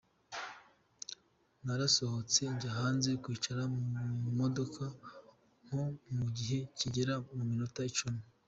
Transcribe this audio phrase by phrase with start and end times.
[1.63, 3.63] Narasohotse njya hanze kwicara
[4.23, 4.83] mu modoka
[5.65, 5.83] nko
[6.17, 8.21] mu gihe kigera ku minota icumi.